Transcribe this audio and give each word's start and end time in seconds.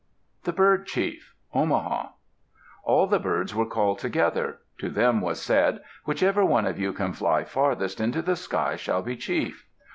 THE 0.45 0.51
BIRD 0.51 0.87
CHIEF 0.87 1.35
Omaha 1.53 2.07
All 2.83 3.05
the 3.05 3.19
birds 3.19 3.53
were 3.53 3.67
called 3.67 3.99
together. 3.99 4.57
To 4.79 4.89
them 4.89 5.21
was 5.21 5.39
said, 5.39 5.79
"Whichever 6.05 6.43
one 6.43 6.65
of 6.65 6.79
you 6.79 6.91
can 6.91 7.13
fly 7.13 7.43
farthest 7.43 8.01
into 8.01 8.23
the 8.23 8.35
sky 8.35 8.77
shall 8.77 9.03
be 9.03 9.15
chief." 9.15 9.67